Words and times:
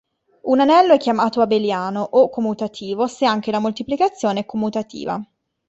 Un 0.41 0.59
anello 0.59 0.93
è 0.95 0.97
chiamato 0.97 1.41
"abeliano" 1.41 2.01
o 2.01 2.27
"commutativo" 2.31 3.05
se 3.05 3.25
anche 3.27 3.51
la 3.51 3.59
moltiplicazione 3.59 4.39
è 4.39 4.45
commutativa. 4.47 5.21